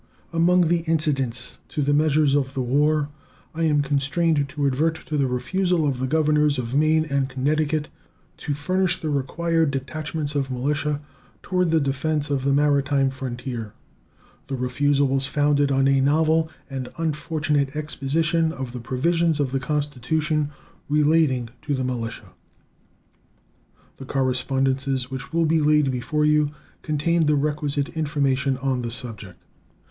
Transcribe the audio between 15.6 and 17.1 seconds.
on a novel and